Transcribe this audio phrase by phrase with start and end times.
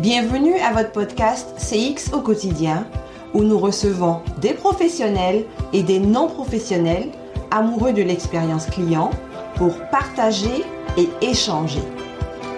[0.00, 2.84] Bienvenue à votre podcast CX au quotidien
[3.32, 7.12] où nous recevons des professionnels et des non-professionnels
[7.52, 9.10] amoureux de l'expérience client
[9.54, 10.64] pour partager
[10.98, 11.82] et échanger.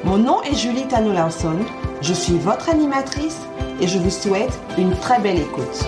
[0.02, 1.58] Mon nom est Julie Tano Larson,
[2.00, 3.42] je suis votre animatrice
[3.82, 5.84] et je vous souhaite une très belle écoute.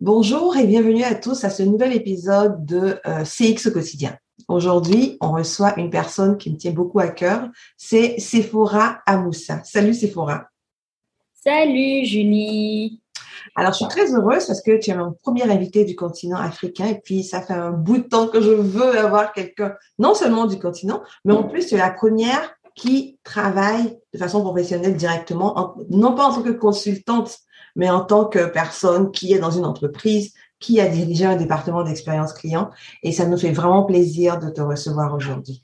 [0.00, 4.16] Bonjour et bienvenue à tous à ce nouvel épisode de euh, CX au quotidien.
[4.48, 9.62] Aujourd'hui, on reçoit une personne qui me tient beaucoup à cœur, c'est Sephora Amoussa.
[9.64, 10.48] Salut Sephora.
[11.32, 13.00] Salut Julie.
[13.54, 16.86] Alors, je suis très heureuse parce que tu es mon premier invité du continent africain
[16.86, 20.46] et puis ça fait un bout de temps que je veux avoir quelqu'un, non seulement
[20.46, 25.76] du continent, mais en plus tu es la première qui travaille de façon professionnelle directement,
[25.90, 27.38] non pas en tant que consultante,
[27.76, 30.32] mais en tant que personne qui est dans une entreprise,
[30.64, 32.70] qui a dirigé un département d'expérience client.
[33.02, 35.62] Et ça nous fait vraiment plaisir de te recevoir aujourd'hui.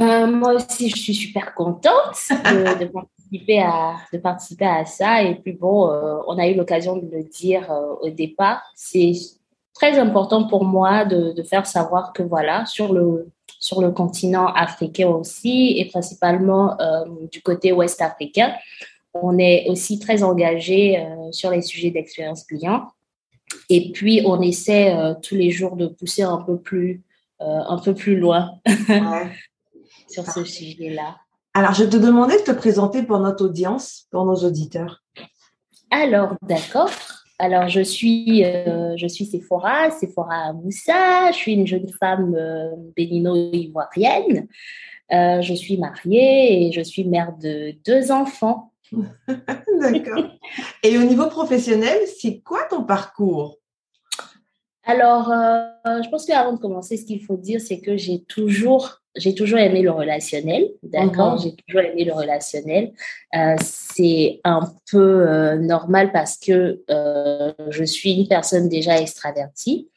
[0.00, 5.22] Euh, moi aussi, je suis super contente de, participer, à, de participer à ça.
[5.22, 8.62] Et puis bon, euh, on a eu l'occasion de le dire euh, au départ.
[8.74, 9.12] C'est
[9.74, 13.28] très important pour moi de, de, faire savoir que voilà, sur le,
[13.60, 16.76] sur le continent africain aussi, et principalement
[17.30, 18.54] du côté ouest africain,
[19.14, 22.88] on est aussi très engagé sur les sujets d'expérience client.
[23.68, 27.02] Et puis, on essaie euh, tous les jours de pousser un peu plus,
[27.40, 28.52] euh, un peu plus loin
[30.08, 31.16] sur ce sujet-là.
[31.54, 35.02] Alors, je te demandais de te présenter pour notre audience, pour nos auditeurs.
[35.90, 36.90] Alors, d'accord.
[37.38, 41.30] Alors, je suis, je suis Sephora, Sephora Moussa.
[41.32, 42.36] Je suis une jeune femme
[42.96, 44.46] bénino-ivoirienne.
[45.10, 48.72] je suis mariée et je suis mère de deux enfants.
[49.80, 50.24] D'accord.
[50.82, 53.58] Et au niveau professionnel, c'est quoi ton parcours?
[54.84, 59.02] Alors, euh, je pense qu'avant de commencer, ce qu'il faut dire, c'est que j'ai toujours,
[59.16, 60.70] j'ai toujours aimé le relationnel.
[60.82, 61.34] D'accord?
[61.34, 61.40] Mhm.
[61.42, 62.92] J'ai toujours aimé le relationnel.
[63.36, 69.90] Euh, c'est un peu euh, normal parce que je suis une personne déjà extravertie.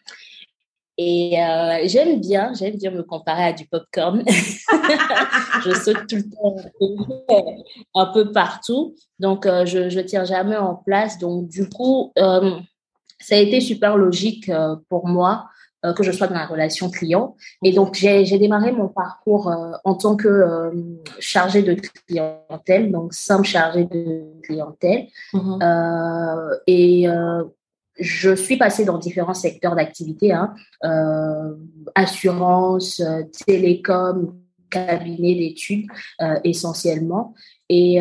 [1.04, 4.24] Et euh, j'aime bien, j'aime bien me comparer à du popcorn.
[5.66, 6.56] je saute tout le temps
[7.96, 8.94] un peu, partout.
[9.18, 11.18] Donc, euh, je ne tiens jamais en place.
[11.18, 12.52] Donc, du coup, euh,
[13.20, 14.52] ça a été super logique
[14.90, 15.48] pour moi
[15.96, 17.36] que je sois dans la relation client.
[17.64, 19.52] Et donc, j'ai démarré mon parcours
[19.84, 20.72] en tant que
[21.18, 21.74] chargée de
[22.08, 25.08] clientèle, donc simple chargée de clientèle.
[25.34, 26.60] Mm-hmm.
[26.68, 27.08] et
[28.02, 30.54] je suis passée dans différents secteurs d'activité, hein,
[30.84, 31.54] euh,
[31.96, 34.36] assurance, euh, télécom,
[34.70, 35.86] cabinet d'études
[36.22, 37.34] euh, essentiellement.
[37.70, 38.00] Et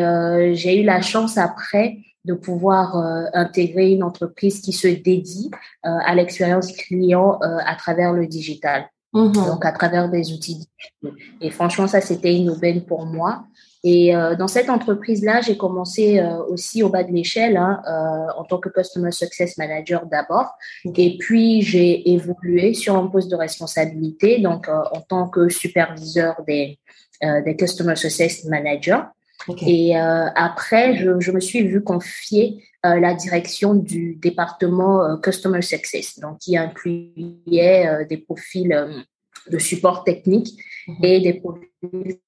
[0.53, 2.97] j'ai eu la chance après de pouvoir
[3.33, 5.49] intégrer une entreprise qui se dédie
[5.83, 8.89] à l'expérience client à travers le digital.
[9.13, 10.67] Mmh donc à travers des outils.
[11.39, 13.45] Et franchement, ça, c'était une aubaine pour moi.
[13.83, 18.39] Et euh, dans cette entreprise-là, j'ai commencé euh, aussi au bas de l'échelle hein, euh,
[18.39, 20.51] en tant que Customer Success Manager d'abord.
[20.95, 26.79] Et puis, j'ai évolué sur un poste de responsabilité, donc en tant que superviseur des,
[27.21, 29.07] des Customer Success Manager.
[29.65, 36.37] Et après, je, je, me suis vue confier la direction du département Customer Success, donc
[36.39, 39.05] qui incluait des profils
[39.49, 40.95] de support technique mhm.
[41.03, 42.19] et des profils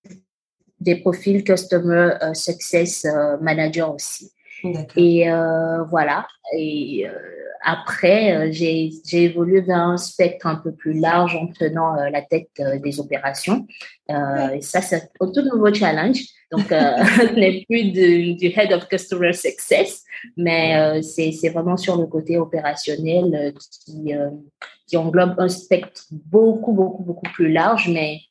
[0.83, 4.31] des profils Customer euh, Success euh, Manager aussi.
[4.95, 6.25] Et euh, voilà.
[6.57, 7.05] Et
[7.61, 12.47] après, j'ai évolué vers un spectre un peu plus large en tenant la tête
[12.81, 13.67] des opérations.
[14.09, 16.21] Et ça, c'est un tout nouveau challenge.
[16.49, 20.03] Donc, ce n'est plus du Head of Customer Success,
[20.37, 23.53] mais c'est vraiment sur le côté opérationnel
[23.85, 24.13] qui,
[24.87, 28.21] qui englobe un spectre beaucoup, beaucoup, beaucoup plus large, mais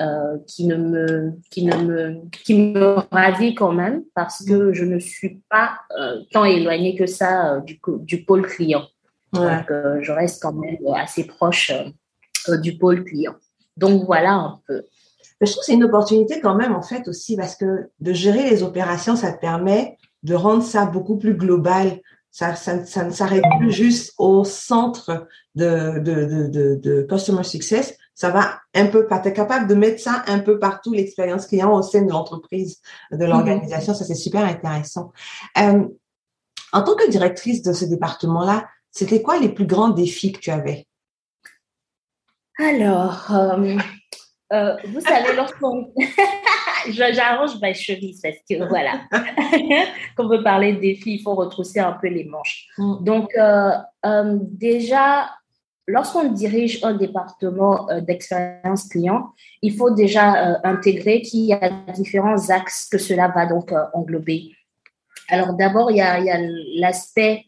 [0.00, 4.84] euh, qui ne me qui ne me qui me ravit quand même parce que je
[4.84, 8.84] ne suis pas euh, tant éloignée que ça euh, du, du pôle client.
[9.32, 11.70] Donc je reste quand même assez proche
[12.62, 13.34] du pôle client.
[13.76, 14.82] Donc voilà un peu.
[15.40, 18.50] Je trouve que c'est une opportunité quand même en fait aussi parce que de gérer
[18.50, 22.00] les opérations, ça te permet de rendre ça beaucoup plus global.
[22.32, 25.26] Ça, ça, ça ne s'arrête plus juste au centre
[25.56, 29.74] de, de, de, de, de Customer Success, ça va un peu, tu es capable de
[29.74, 33.30] mettre ça un peu partout, l'expérience client au sein de l'entreprise, de mhm.
[33.30, 33.94] l'organisation.
[33.94, 35.10] Ça, c'est super intéressant.
[35.56, 35.88] Euh,
[36.74, 40.50] en tant que directrice de ce département-là, c'était quoi les plus grands défis que tu
[40.50, 40.86] avais?
[42.58, 43.78] Alors, euh,
[44.52, 45.90] euh, vous savez, lorsqu'on...
[46.90, 49.00] J'arrange ma chemise parce que voilà,
[50.14, 52.68] quand on veut parler de défis, il faut retrousser un peu les manches.
[52.76, 53.02] Mm.
[53.02, 53.30] Donc,
[54.58, 55.30] déjà,
[55.90, 59.30] lorsqu'on dirige un département d'expérience client,
[59.62, 64.50] il faut déjà intégrer qu'il y a différents axes que cela va donc englober.
[65.28, 66.38] Alors d'abord, il y a
[66.76, 67.44] l'aspect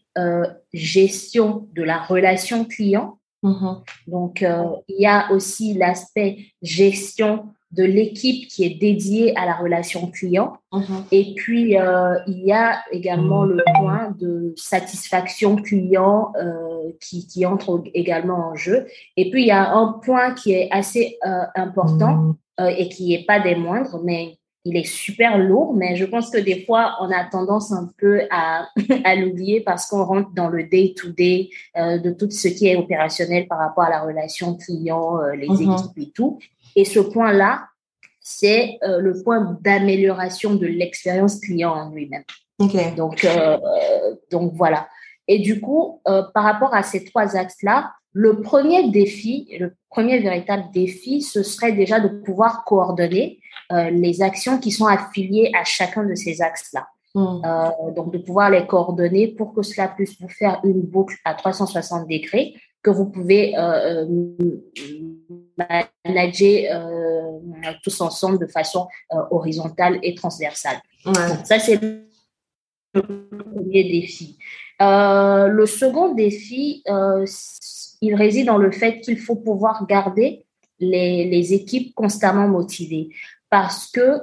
[0.73, 3.17] gestion de la relation client.
[3.43, 3.83] Mm-hmm.
[4.07, 4.45] Donc,
[4.87, 10.57] il y a aussi l'aspect gestion de l'équipe qui est dédiée à la relation client.
[10.71, 11.05] Mhm.
[11.11, 17.45] Et puis, euh, il y a également le point de satisfaction client euh, qui, qui,
[17.45, 18.85] entre également en jeu.
[19.17, 22.67] Et puis, il y a un point qui est assez euh, important mhm.
[22.77, 26.37] et qui n'est pas des moindres, mais il est super lourd, mais je pense que
[26.37, 28.69] des fois, on a tendance un peu à,
[29.03, 33.59] à l'oublier parce qu'on rentre dans le day-to-day de tout ce qui est opérationnel par
[33.59, 35.73] rapport à la relation client, les mhm.
[35.73, 36.39] équipes et tout.
[36.77, 37.65] Et ce point-là,
[38.23, 42.23] c'est euh, le point d'amélioration de l'expérience client en lui-même.
[42.95, 43.57] Donc, euh,
[44.31, 44.87] donc voilà.
[45.27, 50.19] Et du coup, euh, par rapport à ces trois axes-là, le premier défi, le premier
[50.19, 53.39] véritable défi, ce serait déjà de pouvoir coordonner
[53.71, 56.87] les actions qui sont affiliées à chacun de ces axes-là.
[57.15, 57.41] Hmm.
[57.95, 62.07] donc, de pouvoir les coordonner pour que cela puisse vous faire une boucle à 360
[62.07, 62.53] degrés
[62.83, 68.87] que vous pouvez euh, euh, manager euh, tous ensemble de façon
[69.31, 70.81] horizontale et transversale.
[71.45, 72.05] ça, c'est le
[72.91, 74.37] premier défi.
[74.79, 76.83] Le second défi,
[78.01, 80.45] il réside dans le fait qu'il faut pouvoir garder
[80.79, 83.09] les, les, équipes constamment motivées
[83.49, 84.19] parce que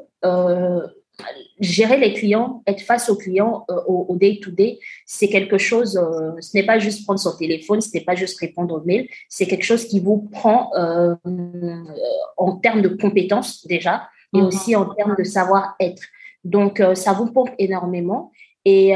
[1.61, 6.56] gérer les clients, être face aux clients euh, au day-to-day, c'est quelque chose, euh, ce
[6.56, 9.64] n'est pas juste prendre son téléphone, ce n'est pas juste répondre aux mails, c'est quelque
[9.64, 11.14] chose qui vous prend euh,
[12.37, 14.47] en termes de compétences déjà et mhm.
[14.47, 16.02] aussi en termes de savoir-être.
[16.44, 18.31] Donc, ça vous pompe énormément
[18.64, 18.94] et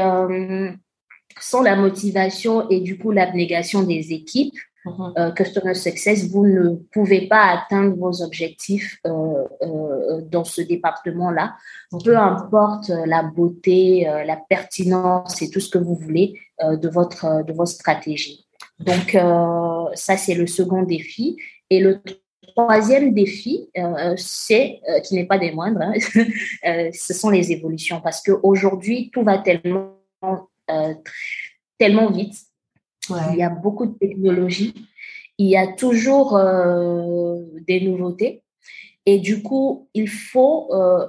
[1.39, 4.55] sans la motivation et du coup l'abnégation des équipes,
[4.85, 5.13] Mhm.
[5.17, 11.55] Euh, customer success, vous ne pouvez pas atteindre vos objectifs euh, euh, dans ce département-là.
[12.03, 17.53] Peu importe la beauté, la pertinence et tout ce que vous voulez de votre de
[17.53, 18.45] votre stratégie.
[18.79, 19.17] Donc
[19.93, 21.37] ça c'est le second défi
[21.69, 22.01] et le
[22.55, 23.69] troisième défi,
[24.17, 25.93] c'est qui n'est pas des moindres, hein,
[26.91, 29.95] ce sont les évolutions parce qu'aujourd'hui tout va tellement
[31.77, 32.35] tellement vite
[33.31, 34.73] il y a beaucoup de technologies.
[35.37, 38.41] Il y a toujours euh, des nouveautés.
[39.05, 41.05] Et du coup, il faut, euh,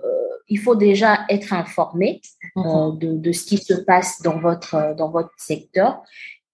[0.49, 2.21] il faut déjà être informé
[2.57, 2.99] euh, mhm.
[2.99, 6.03] de, de, ce qui se passe dans votre, dans votre secteur.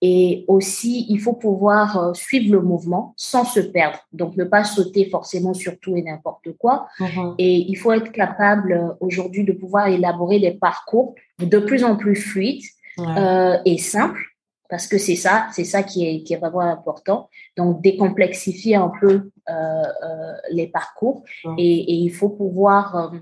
[0.05, 3.99] Et aussi, il faut pouvoir suivre le mouvement sans se perdre.
[4.13, 6.89] Donc, ne pas sauter forcément sur tout et n'importe quoi.
[7.01, 7.35] Mhm.
[7.39, 12.17] Et il faut être capable aujourd'hui de pouvoir élaborer des parcours de plus en plus
[12.17, 12.65] fluides
[12.99, 14.33] et simples
[14.73, 17.29] parce que c'est ça, c'est ça qui est, qui est vraiment important.
[17.59, 21.25] Donc, décomplexifier un peu euh, euh, les parcours
[21.59, 23.19] et, il faut pouvoir euh,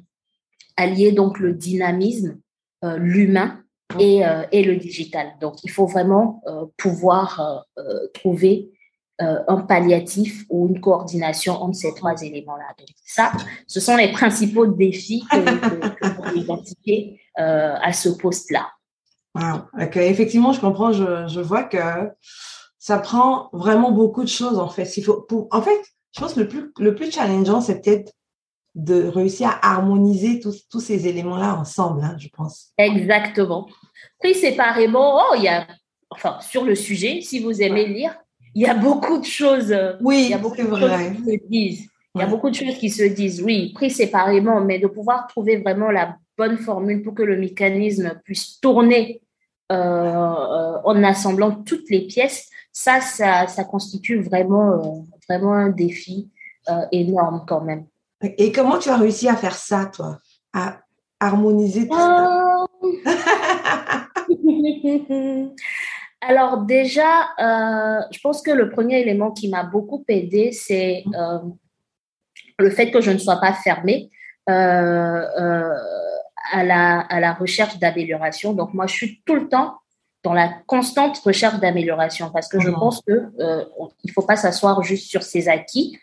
[0.77, 2.39] allier donc le dynamisme,
[2.85, 3.65] l'humain
[3.99, 4.23] et,
[4.53, 5.33] et, le digital.
[5.41, 6.41] Donc, il faut vraiment
[6.77, 7.67] pouvoir
[8.15, 8.71] trouver
[9.19, 12.75] un palliatif ou une coordination entre ces trois éléments-là.
[12.79, 13.33] Donc, ça,
[13.67, 18.69] ce sont les principaux défis que, que, que identifier à ce poste-là.
[19.35, 19.62] Wow.
[19.94, 20.93] Effectivement, je comprends.
[20.93, 21.79] Je, je, vois que
[22.79, 24.97] ça prend vraiment beaucoup de choses en fait.
[24.97, 25.79] Il faut, pour, en fait,
[26.15, 28.12] je pense que le plus, le plus challengeant, c'est peut-être
[28.75, 32.73] de réussir à harmoniser tous, tous ces éléments-là ensemble, hein, je pense.
[32.78, 33.69] Exactement.
[34.19, 35.66] Pris séparément, oh, il y a,
[36.11, 38.16] enfin, sur le sujet, si vous aimez lire,
[38.55, 39.75] il y a beaucoup de choses.
[40.00, 41.14] Oui, il y a beaucoup de vrai.
[41.14, 41.88] choses qui se disent.
[42.16, 45.28] Il y a beaucoup de choses qui se disent, oui, pris séparément, mais de pouvoir
[45.28, 49.20] trouver vraiment la bonne formule pour que le mécanisme puisse tourner
[49.70, 55.68] euh, euh, en assemblant toutes les pièces, ça, ça, ça constitue vraiment, euh, vraiment un
[55.68, 56.30] défi
[56.92, 57.87] énorme quand même.
[58.23, 60.20] Et comment tu as réussi à faire ça, toi?
[60.52, 60.78] À
[61.18, 62.64] harmoniser tout ça?
[66.20, 67.30] Alors déjà,
[68.12, 71.02] je pense que le premier élément qui m'a beaucoup aidé, c'est
[72.59, 74.11] le fait que je ne sois pas fermée
[76.50, 78.52] à la, à la recherche d'amélioration.
[78.52, 79.76] Donc, moi, je suis tout le temps
[80.23, 82.75] dans la constante recherche d'amélioration parce que je mhm.
[82.75, 83.64] pense que euh,
[84.04, 85.99] il faut pas s'asseoir juste sur ses acquis.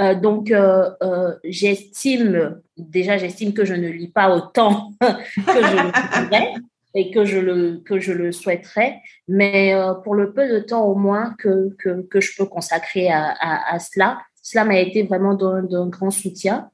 [0.00, 5.76] Euh, donc, euh, euh, j'estime, déjà, j'estime que je ne lis pas autant que je
[5.76, 6.54] le voudrais
[6.94, 10.94] et que je le, que je le souhaiterais, mais pour le peu de temps au
[10.94, 15.34] moins que, que, que je peux consacrer à, à, à cela, cela m'a été vraiment
[15.34, 16.68] d'un grand soutien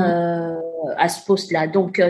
[0.00, 0.54] euh,
[0.96, 1.66] à ce poste-là.
[1.66, 2.00] Donc,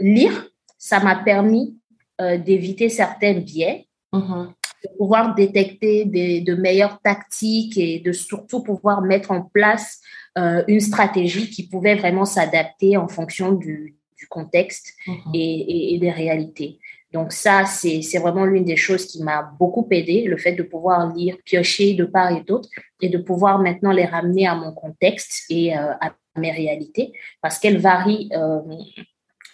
[0.00, 0.48] lire,
[0.78, 1.78] ça m'a permis
[2.20, 3.86] euh, d'éviter certains biais.
[4.12, 4.46] Mm-hmm.
[4.84, 10.00] de pouvoir détecter des, de meilleures tactiques et de surtout pouvoir mettre en place
[10.38, 15.16] euh, une stratégie qui pouvait vraiment s'adapter en fonction du, du contexte mhm.
[15.34, 16.78] et, et, des réalités.
[17.12, 21.14] Donc ça, c'est vraiment l'une des choses qui m'a beaucoup aidé, le fait de pouvoir
[21.14, 22.68] lire, piocher de part et d'autre
[23.00, 27.60] et de pouvoir maintenant les ramener à mon contexte et euh, à mes réalités parce
[27.60, 28.60] qu'elles varient euh,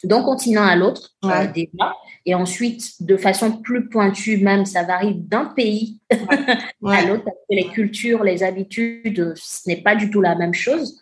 [0.04, 1.94] d'un continent à l'autre euh, déjà
[2.26, 7.54] et ensuite de façon plus pointue même ça varie d'un pays à l'autre parce que
[7.54, 11.00] les cultures, les habitudes, ce n'est pas du tout la même chose.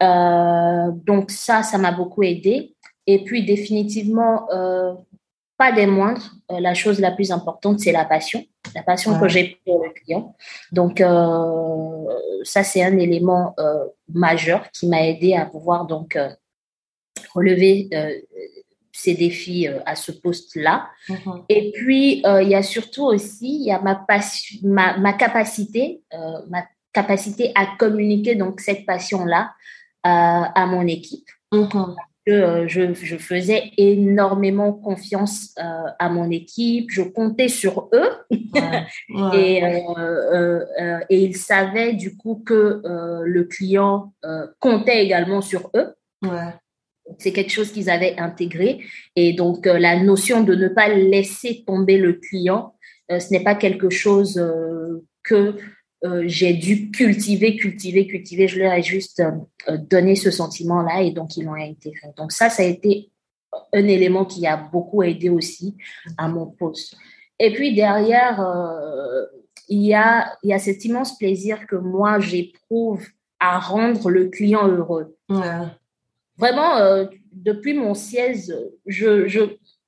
[0.00, 2.74] donc ça, ça m'a beaucoup aidé.
[3.06, 4.46] Et puis définitivement,
[5.56, 9.28] pas des moindres, euh, la chose la plus importante, c'est la passion, la passion que
[9.28, 10.34] j'ai pour le client.
[10.72, 12.04] Donc, euh,
[12.42, 16.18] ça, c'est un élément euh, majeur qui m'a aidé à pouvoir donc
[17.34, 17.88] relever
[18.92, 20.88] ces défis à ce poste-là.
[21.08, 21.44] Mm-hmm.
[21.48, 26.02] Et puis, il y a surtout aussi, il y a ma, passion, ma, ma capacité,
[26.48, 29.52] ma capacité à communiquer donc cette passion-là
[30.02, 31.28] à mon équipe.
[31.52, 35.62] Mm-hmm que euh, je, je, faisais énormément confiance euh,
[35.98, 38.08] à mon équipe, je comptais sur eux
[39.34, 42.82] et, euh, et ils savaient du coup que
[43.24, 44.12] le client
[44.58, 45.94] comptait également sur eux.
[47.18, 48.80] C'est quelque chose qu'ils avaient intégré
[49.14, 52.74] et donc la notion de ne pas laisser tomber le client,
[53.10, 54.42] ce n'est pas quelque chose
[55.22, 55.56] que
[56.04, 58.46] euh, j'ai dû cultiver, cultiver, cultiver.
[58.46, 59.30] Je leur ai juste euh,
[59.68, 62.08] euh, donné ce sentiment-là et donc ils l'ont intégré.
[62.16, 63.10] Donc ça, ça a été
[63.72, 65.76] un élément qui a beaucoup aidé aussi
[66.18, 66.96] à mon poste.
[67.38, 68.44] Et puis derrière,
[69.68, 73.06] il, y a, il y a cet immense plaisir que moi, j'éprouve
[73.40, 75.16] à rendre le client heureux.
[76.36, 78.52] Vraiment, depuis mon siège,
[78.86, 79.40] je, je,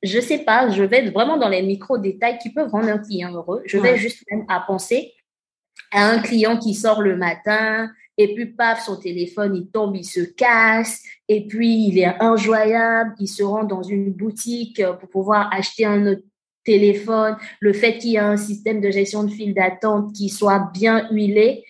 [0.03, 3.63] je sais pas, je vais vraiment dans les micro-détails qui peuvent rendre un client heureux.
[3.67, 5.13] Je vais juste même à penser
[5.93, 10.05] à un client qui sort le matin et puis paf, son téléphone, il tombe, il
[10.05, 15.53] se casse et puis il est injoyable, il se rend dans une boutique pour pouvoir
[15.53, 16.23] acheter un autre
[16.65, 20.71] téléphone, le fait qu'il y ait un système de gestion de file d'attente qui soit
[20.73, 21.65] bien huilé.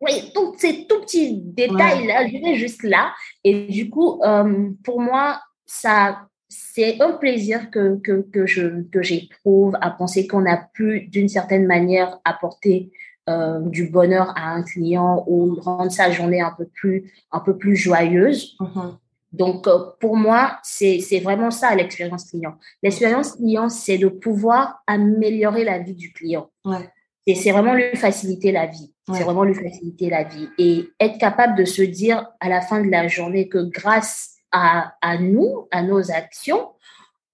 [0.00, 3.12] Oui, donc ces tout petits détails-là, je vais juste là.
[3.42, 9.02] Et du coup, euh, pour moi, ça, c'est un plaisir que, que, que je, que
[9.02, 12.90] j'éprouve à penser qu'on a pu, d'une certaine manière, apporter
[13.28, 17.58] euh, du bonheur à un client ou rendre sa journée un peu plus, un peu
[17.58, 18.56] plus joyeuse.
[18.60, 18.96] Mm-hmm.
[19.32, 22.54] Donc, euh, pour moi, c'est vraiment ça l'expérience client.
[22.82, 26.48] L'expérience client, c'est de pouvoir améliorer la vie du client.
[26.64, 26.88] Ouais.
[27.26, 28.94] Et c'est vraiment lui faciliter la vie.
[29.14, 30.48] C'est vraiment lui faciliter la vie.
[30.58, 34.94] Et être capable de se dire à la fin de la journée que grâce à,
[35.00, 36.68] à nous, à nos actions,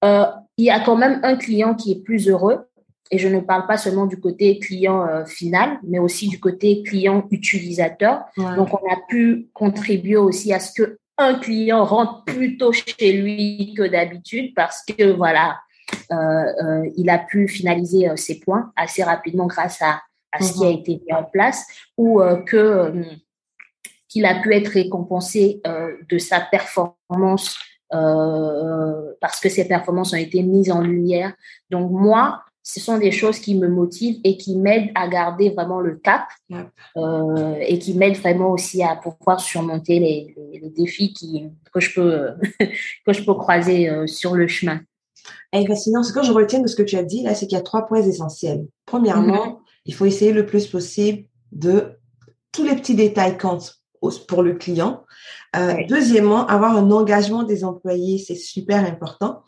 [0.04, 0.26] euh,
[0.56, 2.66] il y a quand même un client qui est plus heureux
[3.10, 6.82] et je ne parle pas seulement du côté client euh, final, mais aussi du côté
[6.82, 8.24] client utilisateur.
[8.36, 13.12] Donc, on a pu contribuer aussi à ce que un client rentre plus tôt chez
[13.12, 15.60] lui que d'habitude parce que voilà,
[16.10, 20.00] euh, il a pu finaliser ses points assez rapidement grâce à,
[20.38, 20.78] à ce qui a mhm.
[20.78, 21.64] été mis en place
[21.96, 22.92] ou que
[24.08, 25.60] qu'il a pu être récompensé
[26.08, 27.58] de sa performance
[27.90, 31.32] parce que ses performances ont été mises en lumière.
[31.70, 35.80] Donc moi, ce sont des choses qui me motivent et qui m'aident à garder vraiment
[35.80, 36.22] le cap
[36.96, 41.94] euh, et qui m'aident vraiment aussi à pouvoir surmonter les, les, défis qui, que, je
[41.94, 42.30] peux,
[43.06, 44.80] que je peux croiser euh, sur le chemin.
[45.52, 47.56] Et sinon, ce que je retiens de ce que tu as dit là, c'est qu'il
[47.56, 48.66] y a trois points essentiels.
[48.86, 49.63] Premièrement, mm-hmm.
[49.84, 51.92] Il faut essayer le plus possible de
[52.52, 53.80] tous les petits détails comptent
[54.28, 55.04] pour le client.
[55.56, 59.42] Euh, Deuxièmement, avoir un engagement des employés, c'est super important.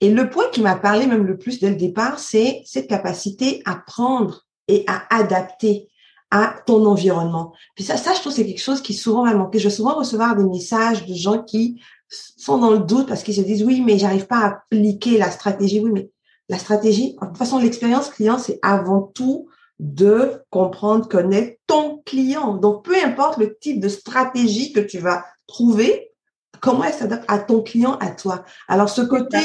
[0.00, 3.62] Et le point qui m'a parlé même le plus dès le départ, c'est cette capacité
[3.64, 5.88] à prendre et à adapter
[6.30, 7.52] à ton environnement.
[7.74, 9.58] Puis ça, ça je trouve c'est quelque chose qui souvent va manquer.
[9.58, 13.34] Je vais souvent recevoir des messages de gens qui sont dans le doute parce qu'ils
[13.34, 15.80] se disent oui, mais j'arrive pas à appliquer la stratégie.
[15.80, 16.10] Oui, mais
[16.48, 19.48] la stratégie, de toute façon, l'expérience client, c'est avant tout
[19.82, 22.54] de comprendre, connaître ton client.
[22.54, 26.12] Donc, peu importe le type de stratégie que tu vas trouver,
[26.60, 28.44] comment elle s'adapte à ton client, à toi.
[28.68, 29.38] Alors, ce côté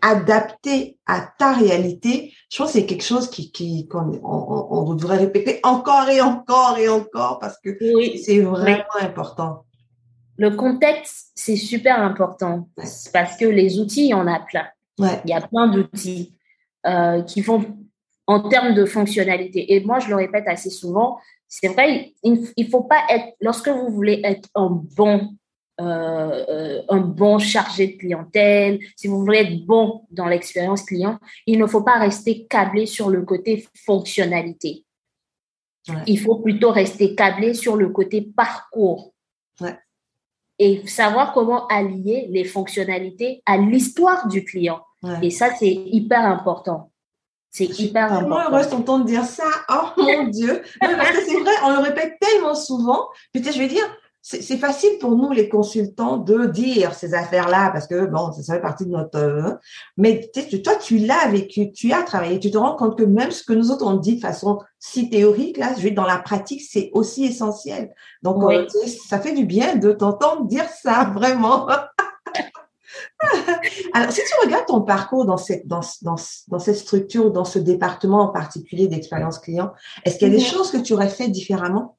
[0.00, 5.18] adapté à ta réalité, je pense que c'est quelque chose qui, qui qu'on on, devrait
[5.18, 7.76] répéter encore et encore et encore parce que
[8.24, 9.66] c'est vraiment important.
[10.38, 12.68] Le contexte, c'est super important
[13.12, 14.66] parce que les outils, il y en a plein.
[14.98, 16.34] Il y a plein d'outils
[16.86, 17.62] euh, qui font
[18.26, 19.74] en termes de fonctionnalité.
[19.74, 21.18] Et moi, je le répète assez souvent,
[21.48, 25.36] c'est vrai, il ne faut pas être, lorsque vous voulez être un bon
[25.78, 31.66] un bon chargé de clientèle, si vous voulez être bon dans l'expérience client, il ne
[31.66, 34.84] faut pas rester câblé sur le côté fonctionnalité.
[36.06, 39.12] Il faut plutôt rester câblé sur le côté parcours.
[40.58, 44.80] Et savoir comment allier les fonctionnalités à l'histoire du client.
[45.20, 46.90] Et ça, c'est hyper important.
[47.56, 48.36] C'est hyper important.
[48.36, 49.44] Je suis heureuse d'entendre dire ça.
[49.70, 50.62] Oh mon Dieu.
[50.78, 53.08] parce que c'est vrai, on le répète tellement souvent.
[53.32, 53.84] Peut-être, je vais dire,
[54.20, 58.60] c'est facile pour nous, les consultants, de dire ces affaires-là parce que, bon, ça fait
[58.60, 59.18] partie de notre...
[59.18, 59.52] Euh,
[59.96, 60.30] mais
[60.64, 63.54] toi, tu l'as vécu, tu as travaillé, tu te rends compte que même ce que
[63.54, 66.90] nous autres, on dit de façon si théorique, là, je vais dans la pratique, c'est
[66.92, 67.94] aussi essentiel.
[68.22, 68.66] Donc, euh,
[69.08, 71.68] ça fait du bien de t'entendre dire ça, vraiment.
[73.92, 76.16] Alors, si tu regardes ton parcours dans cette, dans, dans,
[76.48, 79.72] dans cette structure, dans ce département en particulier d'expérience client,
[80.04, 80.50] est-ce qu'il y a des mhm.
[80.50, 81.96] choses que tu aurais fait différemment?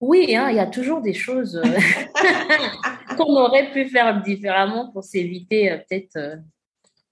[0.00, 5.04] Oui, hein, il y a toujours des choses euh, qu'on aurait pu faire différemment pour
[5.04, 6.40] s'éviter euh, peut-être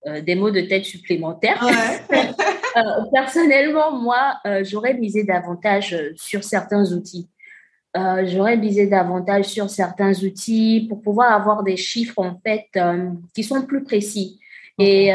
[0.06, 1.62] euh, des mots de tête supplémentaires.
[3.12, 7.28] personnellement, moi, j'aurais misé davantage sur certains outils.
[7.94, 12.66] J'aurais misé davantage sur certains outils pour pouvoir avoir des chiffres en fait
[13.34, 14.38] qui sont plus précis.
[14.78, 15.12] Et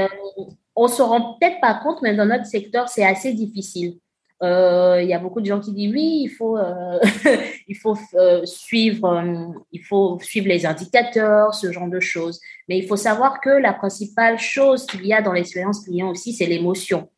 [0.76, 3.98] on se rend peut-être pas compte, mais dans notre secteur, c'est assez difficile.
[4.42, 7.00] Euh, il y a beaucoup de gens qui disent oui, il faut, euh,
[7.68, 9.24] il faut euh, suivre,
[9.72, 12.42] il faut suivre les indicateurs, ce genre de choses.
[12.68, 16.34] Mais il faut savoir que la principale chose qu'il y a dans l'expérience client aussi,
[16.34, 17.10] c'est l'émotion.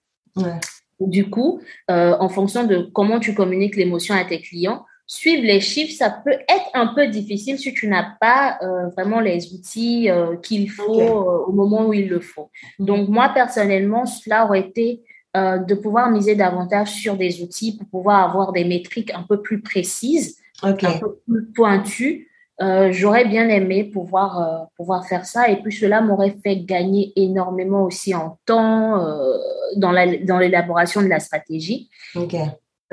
[0.99, 5.93] Du coup, en fonction de comment tu communiques l'émotion à tes clients, suivre les chiffres,
[5.95, 8.57] ça peut être un peu difficile si tu n'as pas
[8.95, 10.09] vraiment les outils
[10.41, 12.49] qu'il faut au moment où il le faut.
[12.79, 12.85] Mhm.
[12.85, 15.03] Donc, moi, personnellement, cela aurait été
[15.35, 19.41] euh, de pouvoir miser davantage sur des outils pour pouvoir avoir des métriques un peu
[19.41, 22.29] plus précises, un peu plus pointues.
[22.61, 27.11] Euh, j'aurais bien aimé pouvoir, euh, pouvoir faire ça et puis cela m'aurait fait gagner
[27.17, 29.05] énormément aussi en temps
[29.75, 31.89] dans l'élaboration dans de la stratégie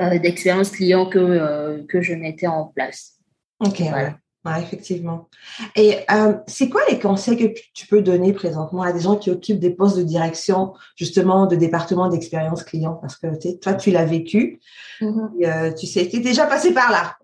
[0.09, 3.19] d'expérience client que, que je mettais en place.
[3.59, 4.15] Ok, voilà.
[4.59, 5.29] Effectivement.
[5.75, 9.31] Et euh, c'est quoi les conseils que tu peux donner présentement à des gens qui
[9.31, 12.95] occupent des postes de direction, justement, de département d'expérience client?
[12.95, 13.27] Parce que
[13.59, 14.59] toi, tu l'as vécu.
[14.99, 15.45] Mm-hmm.
[15.45, 17.15] euh, tu sais, tu es déjà passé par là.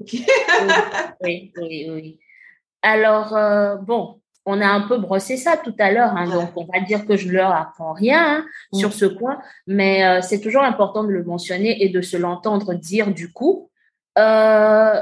[1.21, 2.19] oui, oui, oui,
[2.81, 6.65] Alors, euh, bon, on a un peu brossé ça tout à l'heure, hein, donc on
[6.65, 8.77] va dire que je leur apprends rien hein, mm.
[8.77, 12.73] sur ce point, mais euh, c'est toujours important de le mentionner et de se l'entendre
[12.73, 13.69] dire du coup.
[14.17, 15.01] Euh,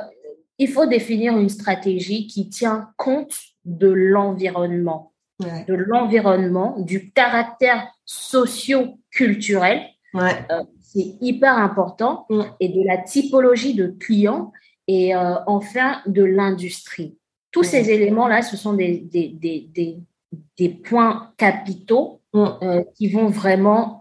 [0.60, 9.82] il faut définir une stratégie qui tient compte de l'environnement, de l'environnement, du caractère socio-culturel.
[10.16, 12.26] Euh, c'est hyper important
[12.60, 14.52] et de la typologie de clients
[14.88, 17.18] et euh, enfin de l'industrie.
[17.52, 19.70] Tous ces éléments-là, ce sont des, des,
[20.58, 24.00] des, points capitaux euh, qui vont vraiment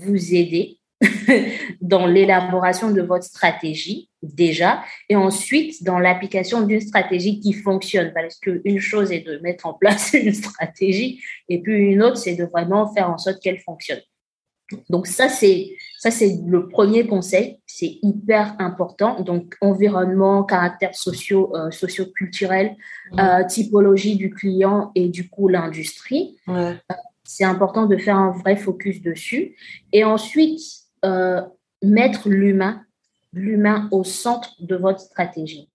[0.00, 0.78] vous aider
[1.80, 8.12] dans l'élaboration de votre stratégie déjà et ensuite dans l'application d'une stratégie qui fonctionne.
[8.14, 12.34] Parce qu'une chose est de mettre en place une stratégie et puis une autre c'est
[12.34, 14.00] de vraiment faire en sorte qu'elle fonctionne.
[14.90, 19.20] Donc ça c'est ça c'est le premier conseil, c'est hyper important.
[19.20, 22.76] Donc environnement, caractère socio euh, socio-culturel,
[23.12, 23.20] mmh.
[23.20, 26.36] euh, typologie du client et du coup l'industrie.
[26.48, 26.74] Euh,
[27.28, 29.54] c'est important de faire un vrai focus dessus.
[29.92, 30.60] Et ensuite,
[31.04, 31.42] euh,
[31.82, 32.82] mettre l'humain,
[33.34, 35.68] l'humain au centre de votre stratégie.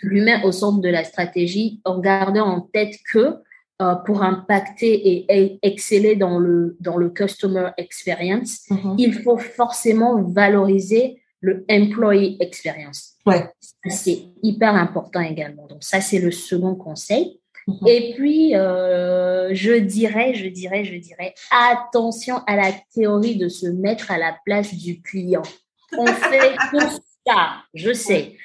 [0.00, 3.36] L'humain au centre de la stratégie en gardant en tête que
[3.80, 8.94] euh, pour impacter et, exceller dans le, dans le customer experience, mm-hmm.
[8.98, 13.14] il faut forcément valoriser le employee experience.
[13.26, 13.48] Ouais.
[13.88, 15.66] C'est hyper important également.
[15.66, 17.40] Donc ça, c'est le second conseil.
[17.66, 17.86] Mhm.
[17.86, 23.66] Et puis, euh, je dirais, je dirais, je dirais, attention à la théorie de se
[23.66, 25.42] mettre à la place du client.
[25.96, 28.36] On fait tout ça, je sais.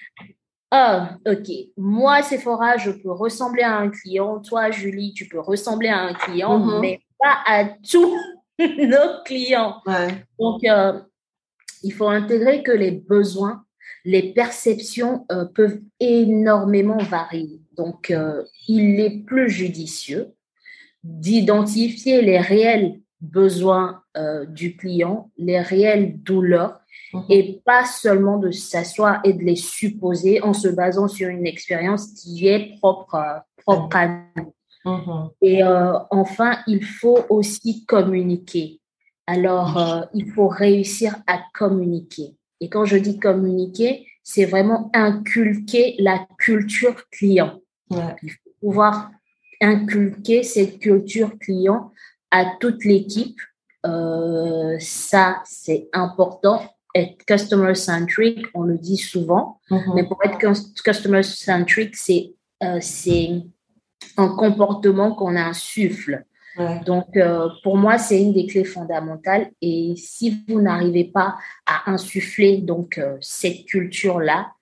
[0.72, 1.48] Ah, ok.
[1.78, 4.40] Moi, Sephora, je peux ressembler à un client.
[4.40, 6.80] Toi, Julie, tu peux ressembler à un client, mhm.
[6.82, 8.18] mais pas à tous
[8.60, 9.82] nos clients.
[10.40, 11.00] Donc, euh,
[11.84, 13.64] il faut intégrer que les besoins,
[14.06, 17.62] les perceptions euh, peuvent énormément varier.
[17.78, 20.34] Donc, euh, il est plus judicieux
[21.04, 24.02] d'identifier les réels besoins
[24.48, 26.80] du client, les réelles douleurs,
[27.14, 27.24] mhm.
[27.30, 32.08] et pas seulement de s'asseoir et de les supposer en se basant sur une expérience
[32.14, 34.54] qui est propre, propre à nous.
[34.86, 35.30] Mhm.
[35.42, 38.80] Et euh, enfin, il faut aussi communiquer.
[39.28, 42.36] Alors, il faut réussir à communiquer.
[42.62, 47.60] Et quand je dis communiquer, c'est vraiment inculquer la culture client.
[47.90, 49.12] Il faut pouvoir
[49.62, 51.92] inculquer cette culture client
[52.32, 53.40] à toute l'équipe.
[53.86, 56.62] Euh, ça, c'est important.
[56.96, 59.96] Être customer centric, on le dit souvent, mm-hmm.
[59.96, 60.40] mais pour être
[60.82, 63.44] customer centric, c'est euh, c'est
[64.18, 66.26] un comportement qu'on insuffle.
[66.86, 69.52] Donc, euh, pour moi, c'est une des clés fondamentales.
[69.62, 74.54] Et si vous n'arrivez pas à insuffler donc cette culture-là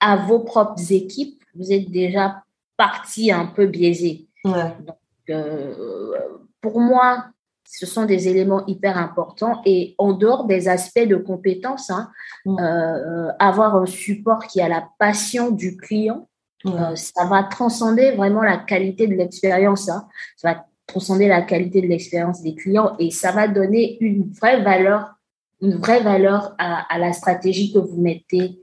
[0.00, 2.42] à vos propres équipes, vous êtes déjà
[2.78, 4.26] partie un peu biaisée.
[4.44, 4.96] Donc,
[5.30, 6.14] euh,
[6.60, 7.26] pour moi,
[7.64, 12.10] ce sont des éléments hyper importants et en dehors des aspects de compétences, hein,
[12.46, 16.28] euh, avoir un support qui a la passion du client,
[16.66, 19.88] euh, ça va transcender vraiment la qualité de l'expérience.
[19.88, 20.08] Hein.
[20.36, 24.62] Ça va transcender la qualité de l'expérience des clients et ça va donner une vraie
[24.62, 25.14] valeur,
[25.60, 28.62] une vraie valeur à, la stratégie que vous mettez,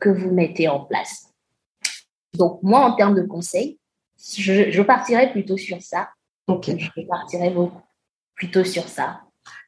[0.00, 1.30] que vous mettez en place.
[2.34, 3.78] Donc, moi, en termes de conseils,
[4.16, 6.08] je, je partirais plutôt sur ça.
[6.48, 7.54] Je partirais
[8.34, 9.20] plutôt sur ça.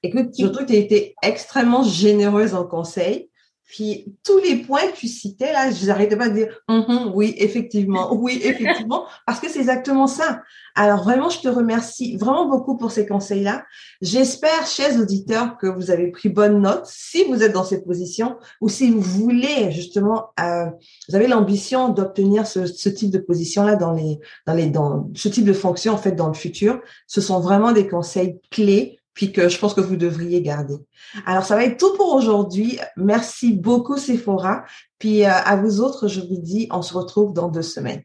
[0.03, 3.31] Écoute, que tu as été extrêmement généreuse en conseil.
[3.67, 7.35] Puis tous les points que tu citais là, je n'arrêtais pas de dire mm-hmm, oui,
[7.39, 10.43] effectivement, oui, effectivement, parce que c'est exactement ça.
[10.77, 13.65] Alors vraiment, je te remercie vraiment beaucoup pour ces conseils-là.
[14.03, 18.37] J'espère, chers auditeurs, que vous avez pris bonne note si vous êtes dans cette position
[18.61, 20.67] ou si vous voulez justement, euh,
[21.09, 25.29] vous avez l'ambition d'obtenir ce, ce, type de position-là dans les, dans les, dans ce
[25.29, 26.81] type de fonction en fait dans le futur.
[27.07, 30.77] Ce sont vraiment des conseils clés puis que je pense que vous devriez garder.
[31.25, 32.79] Alors, ça va être tout pour aujourd'hui.
[32.97, 34.65] Merci beaucoup, Sephora.
[34.99, 38.03] Puis euh, à vous autres, je vous dis, on se retrouve dans deux semaines.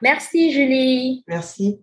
[0.00, 1.24] Merci, Julie.
[1.28, 1.80] Merci.